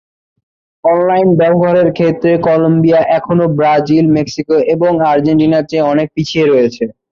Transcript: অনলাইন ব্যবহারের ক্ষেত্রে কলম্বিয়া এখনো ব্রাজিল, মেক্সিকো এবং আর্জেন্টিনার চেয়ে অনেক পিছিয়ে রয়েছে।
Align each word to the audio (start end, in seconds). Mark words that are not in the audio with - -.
অনলাইন 0.83 1.27
ব্যবহারের 1.39 1.89
ক্ষেত্রে 1.97 2.31
কলম্বিয়া 2.47 2.99
এখনো 3.17 3.45
ব্রাজিল, 3.57 4.05
মেক্সিকো 4.17 4.55
এবং 4.73 4.91
আর্জেন্টিনার 5.11 5.67
চেয়ে 5.69 5.89
অনেক 5.93 6.07
পিছিয়ে 6.15 6.45
রয়েছে। 6.45 6.83